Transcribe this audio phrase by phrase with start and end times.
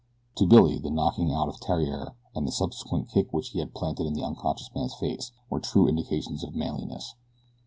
[0.37, 4.07] To Billy the knocking out of Theriere, and the subsequent kick which he had planted
[4.07, 7.13] in the unconscious man's face, were true indications of manliness.